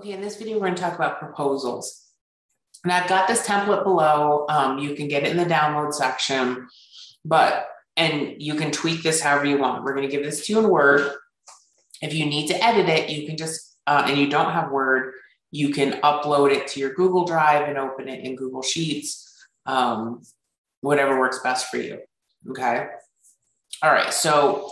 [0.00, 2.06] Okay, in this video, we're going to talk about proposals.
[2.84, 4.46] And I've got this template below.
[4.48, 6.68] Um, you can get it in the download section,
[7.22, 7.68] but,
[7.98, 9.84] and you can tweak this however you want.
[9.84, 11.12] We're going to give this to you in Word.
[12.00, 15.12] If you need to edit it, you can just, uh, and you don't have Word,
[15.50, 19.30] you can upload it to your Google Drive and open it in Google Sheets,
[19.66, 20.22] um,
[20.80, 21.98] whatever works best for you.
[22.48, 22.86] Okay.
[23.82, 24.14] All right.
[24.14, 24.70] So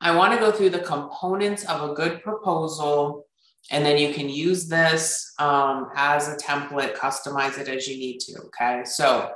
[0.00, 3.26] I want to go through the components of a good proposal
[3.70, 8.18] and then you can use this um, as a template, customize it as you need
[8.20, 8.40] to.
[8.46, 8.82] Okay.
[8.84, 9.30] So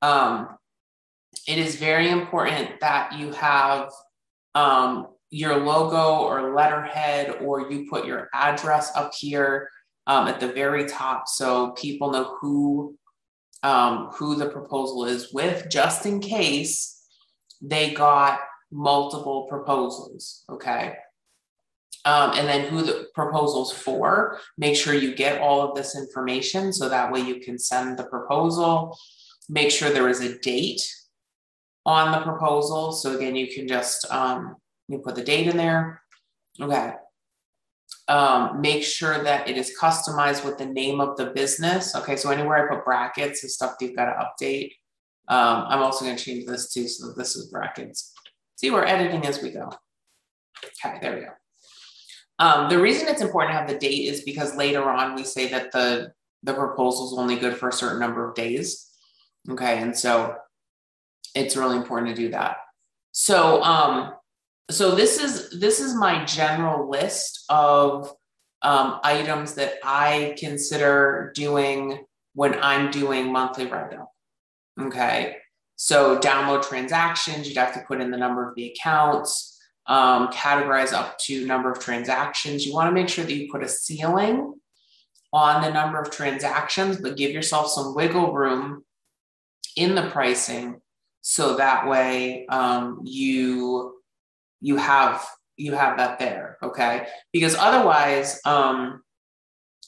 [0.00, 0.48] um,
[1.46, 3.90] it is very important that you have
[4.54, 9.68] um, your logo or letterhead, or you put your address up here
[10.06, 12.96] um, at the very top so people know who
[13.62, 17.00] um, who the proposal is with, just in case
[17.60, 18.40] they got
[18.72, 20.44] multiple proposals.
[20.50, 20.94] Okay
[22.04, 24.38] um, and then who the proposal's for.
[24.58, 28.04] Make sure you get all of this information so that way you can send the
[28.04, 28.96] proposal.
[29.48, 30.82] Make sure there is a date
[31.84, 32.92] on the proposal.
[32.92, 34.56] So again, you can just um,
[34.88, 36.02] you put the date in there.
[36.60, 36.92] Okay.
[38.08, 41.94] Um, make sure that it is customized with the name of the business.
[41.94, 44.72] Okay, so anywhere I put brackets is stuff you've got to update.
[45.28, 48.12] Um, I'm also going to change this too, so this is brackets.
[48.56, 49.72] See, we're editing as we go.
[50.64, 51.28] Okay, there we go.
[52.42, 55.48] Um, the reason it's important to have the date is because later on we say
[55.50, 56.12] that the
[56.42, 58.90] the proposal is only good for a certain number of days.
[59.48, 60.34] Okay, and so
[61.36, 62.56] it's really important to do that.
[63.12, 64.14] So um,
[64.72, 68.12] so this is this is my general list of
[68.62, 74.10] um, items that I consider doing when I'm doing monthly write-up.
[74.80, 75.36] Okay,
[75.76, 79.51] so download transactions, you'd have to put in the number of the accounts
[79.86, 82.64] um, categorize up to number of transactions.
[82.64, 84.54] You want to make sure that you put a ceiling
[85.32, 88.84] on the number of transactions, but give yourself some wiggle room
[89.76, 90.80] in the pricing
[91.22, 93.94] so that way um, you
[94.60, 95.26] you have
[95.56, 97.06] you have that there okay?
[97.32, 99.02] Because otherwise um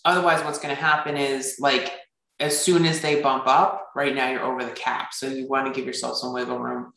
[0.04, 1.92] otherwise what's going to happen is like
[2.40, 5.14] as soon as they bump up right now you're over the cap.
[5.14, 6.92] So you want to give yourself some wiggle room.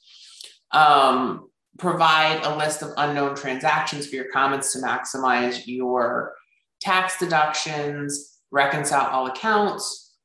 [0.72, 6.34] Um provide a list of unknown transactions for your comments to maximize your
[6.82, 10.16] tax deductions, reconcile all accounts,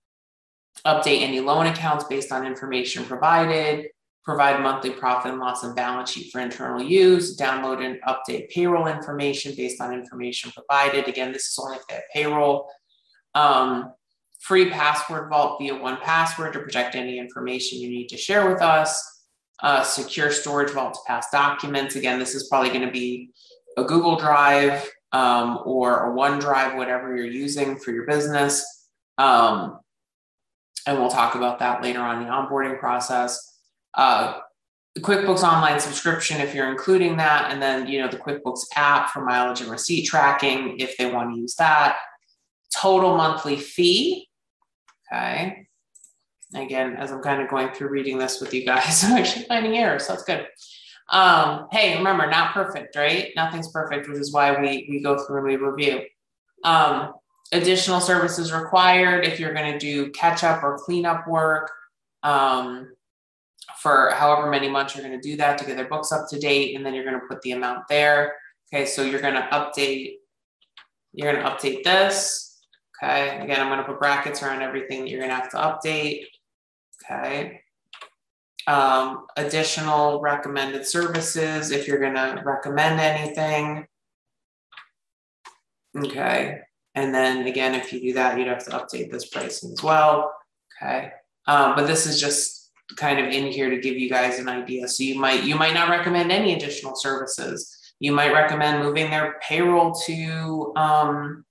[0.87, 3.87] update any loan accounts based on information provided,
[4.25, 8.87] provide monthly profit and loss and balance sheet for internal use, download and update payroll
[8.87, 11.09] information based on information provided.
[11.09, 12.69] Again, this is only they payroll.
[13.35, 13.93] Um,
[14.41, 19.22] free password vault via 1Password to protect any information you need to share with us
[19.63, 21.97] uh, secure storage vault to pass documents.
[21.97, 23.31] Again, this is probably going to be
[23.77, 28.89] a Google Drive um, or a OneDrive, whatever you're using for your business.
[29.19, 29.79] Um,
[30.87, 33.57] and we'll talk about that later on in the onboarding process.
[33.95, 34.39] Uh,
[34.95, 39.11] the QuickBooks Online subscription, if you're including that, and then you know the QuickBooks app
[39.11, 41.97] for mileage and receipt tracking, if they want to use that.
[42.75, 44.29] Total monthly fee.
[45.11, 45.67] Okay.
[46.55, 49.77] Again, as I'm kind of going through reading this with you guys, I'm actually finding
[49.77, 50.47] errors, so that's good.
[51.09, 53.31] Um, hey, remember, not perfect, right?
[53.37, 56.03] Nothing's perfect, which is why we we go through and we review.
[56.65, 57.13] Um,
[57.53, 61.71] additional services required if you're going to do catch up or cleanup work
[62.23, 62.95] um,
[63.81, 66.39] for however many months you're going to do that to get their books up to
[66.39, 68.35] date, and then you're going to put the amount there.
[68.73, 70.15] Okay, so you're going to update.
[71.13, 72.61] You're going to update this.
[73.03, 75.57] Okay, again, I'm going to put brackets around everything that you're going to have to
[75.57, 76.25] update.
[77.05, 77.61] Okay.
[78.67, 83.87] Um, additional recommended services if you're going to recommend anything.
[85.97, 86.61] Okay.
[86.95, 90.33] And then again, if you do that, you'd have to update this pricing as well.
[90.81, 91.11] Okay.
[91.47, 94.87] Um, but this is just kind of in here to give you guys an idea.
[94.89, 97.77] So you might you might not recommend any additional services.
[97.99, 101.45] You might recommend moving their payroll to um,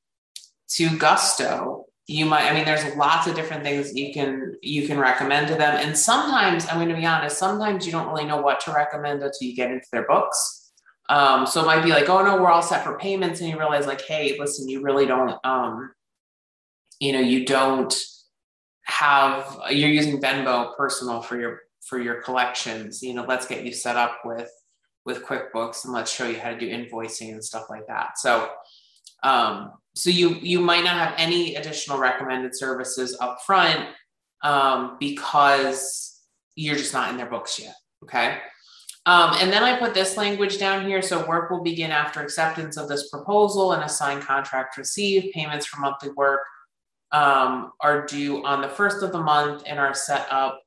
[0.70, 5.00] to Gusto you might i mean there's lots of different things you can you can
[5.00, 5.76] recommend to them.
[5.76, 9.24] And sometimes i'm going to be honest sometimes you don't really know what to recommend
[9.24, 10.58] until you get into their books.
[11.10, 13.58] Um, so it might be like oh no we're all set for payments and you
[13.58, 15.92] realize like hey listen you really don't um,
[17.00, 17.94] you know you don't
[18.84, 23.02] have you're using venmo personal for your for your collections.
[23.02, 24.52] You know let's get you set up with
[25.06, 28.20] with quickbooks and let's show you how to do invoicing and stuff like that.
[28.20, 28.50] So
[29.24, 33.90] um, so you you might not have any additional recommended services up front
[34.44, 36.22] um, because
[36.56, 37.76] you're just not in their books yet.
[38.04, 38.38] Okay.
[39.06, 41.02] Um, and then I put this language down here.
[41.02, 45.34] So work will begin after acceptance of this proposal and a signed contract received.
[45.34, 46.42] Payments for monthly work
[47.12, 50.62] um, are due on the first of the month and are set up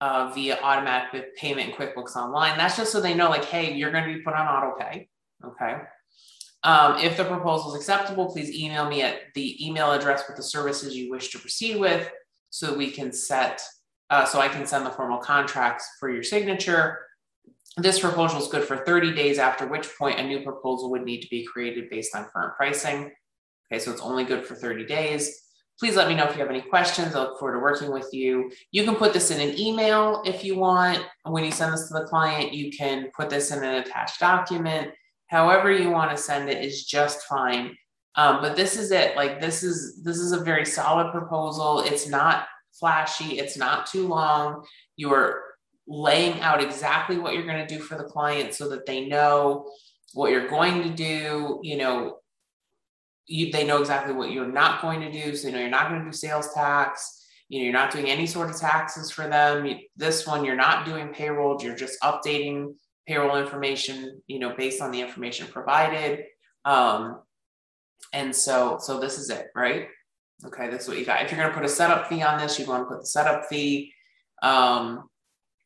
[0.00, 2.56] uh, via automatic payment in QuickBooks Online.
[2.58, 5.08] That's just so they know, like, hey, you're going to be put on auto pay.
[5.44, 5.76] Okay.
[6.62, 10.42] Um, if the proposal is acceptable, please email me at the email address with the
[10.42, 12.10] services you wish to proceed with
[12.50, 13.62] so that we can set,
[14.10, 16.98] uh, so I can send the formal contracts for your signature.
[17.76, 21.22] This proposal is good for 30 days, after which point a new proposal would need
[21.22, 23.10] to be created based on current pricing.
[23.72, 25.44] Okay, so it's only good for 30 days.
[25.78, 27.14] Please let me know if you have any questions.
[27.14, 28.50] I look forward to working with you.
[28.70, 31.06] You can put this in an email if you want.
[31.24, 34.90] When you send this to the client, you can put this in an attached document.
[35.30, 37.76] However you want to send it is just fine.
[38.16, 39.14] Um, but this is it.
[39.14, 41.80] Like this is this is a very solid proposal.
[41.80, 43.38] It's not flashy.
[43.38, 44.64] It's not too long.
[44.96, 45.42] You're
[45.86, 49.70] laying out exactly what you're going to do for the client so that they know
[50.14, 51.60] what you're going to do.
[51.62, 52.18] You know,
[53.26, 55.36] you, they know exactly what you're not going to do.
[55.36, 57.24] So, you know, you're not going to do sales tax.
[57.48, 59.64] You know, you're not doing any sort of taxes for them.
[59.64, 61.62] You, this one, you're not doing payroll.
[61.62, 62.74] You're just updating
[63.10, 66.26] payroll information, you know, based on the information provided.
[66.64, 67.20] Um,
[68.12, 69.88] and so, so this is it, right?
[70.46, 71.22] Okay, this is what you got.
[71.22, 73.06] If you're going to put a setup fee on this, you want to put the
[73.06, 73.92] setup fee.
[74.44, 75.10] Um,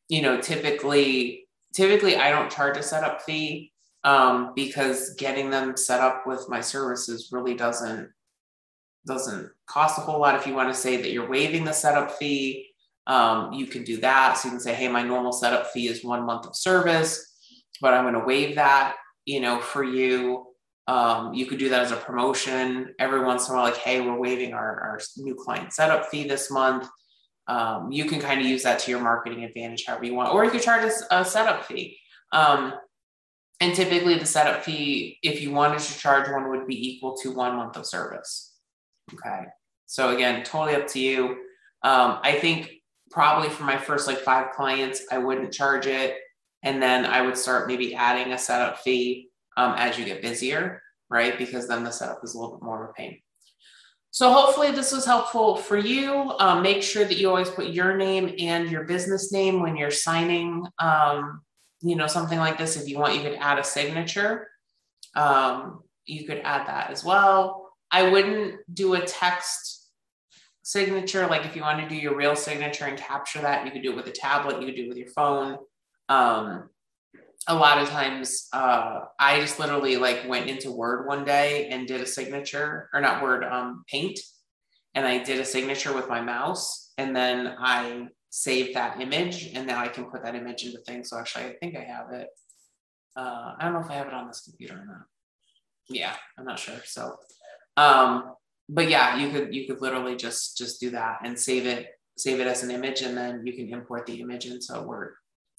[0.09, 3.71] you know, typically, typically I don't charge a setup fee
[4.03, 8.09] um, because getting them set up with my services really doesn't
[9.05, 10.33] doesn't cost a whole lot.
[10.33, 12.69] If you want to say that you're waiving the setup fee,
[13.05, 14.33] um, you can do that.
[14.33, 17.34] So you can say, hey, my normal setup fee is one month of service,
[17.81, 18.95] but I'm going to waive that,
[19.25, 20.47] you know, for you.
[20.87, 24.01] Um, you could do that as a promotion every once in a while, like, hey,
[24.01, 26.87] we're waiving our, our new client setup fee this month.
[27.47, 30.45] Um, you can kind of use that to your marketing advantage however you want, or
[30.45, 31.97] you could charge a, a setup fee.
[32.31, 32.73] Um,
[33.59, 37.31] and typically, the setup fee, if you wanted to charge one, would be equal to
[37.31, 38.53] one month of service.
[39.13, 39.45] Okay.
[39.85, 41.37] So, again, totally up to you.
[41.83, 42.71] Um, I think
[43.11, 46.17] probably for my first like five clients, I wouldn't charge it.
[46.65, 50.81] And then I would start maybe adding a setup fee um, as you get busier,
[51.09, 51.37] right?
[51.37, 53.19] Because then the setup is a little bit more of a pain.
[54.09, 56.33] So hopefully this was helpful for you.
[56.39, 59.91] Um, make sure that you always put your name and your business name when you're
[59.91, 61.41] signing, um,
[61.81, 62.77] you know, something like this.
[62.77, 64.47] If you want, you could add a signature.
[65.15, 67.73] Um, you could add that as well.
[67.91, 69.91] I wouldn't do a text
[70.63, 71.27] signature.
[71.27, 73.91] Like if you want to do your real signature and capture that, you could do
[73.91, 74.61] it with a tablet.
[74.61, 75.57] You could do it with your phone
[76.09, 76.69] um,
[77.47, 81.87] a lot of times uh, I just literally like went into Word one day and
[81.87, 84.19] did a signature, or not Word, um, Paint,
[84.95, 89.67] and I did a signature with my mouse, and then I saved that image, and
[89.67, 91.09] now I can put that image into things.
[91.09, 92.27] So actually, I think I have it.
[93.15, 95.05] Uh, I don't know if I have it on this computer or not.
[95.87, 96.81] Yeah, I'm not sure.
[96.83, 97.15] So,
[97.77, 98.33] um,
[98.67, 101.87] but yeah, you could you could literally just just do that and save it
[102.17, 105.13] save it as an image, and then you can import the image into Word.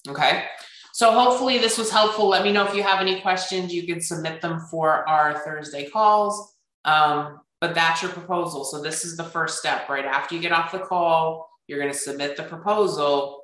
[0.09, 0.45] Okay.
[0.93, 2.29] So hopefully this was helpful.
[2.29, 3.73] Let me know if you have any questions.
[3.73, 6.55] You can submit them for our Thursday calls.
[6.85, 8.65] Um, but that's your proposal.
[8.65, 10.05] So this is the first step, right?
[10.05, 13.43] After you get off the call, you're going to submit the proposal.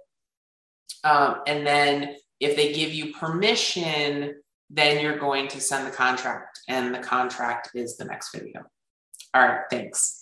[1.04, 6.60] Um, and then if they give you permission, then you're going to send the contract
[6.68, 8.62] and the contract is the next video.
[9.34, 10.21] All right, thanks.